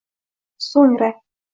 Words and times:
soʼngra 0.69 1.09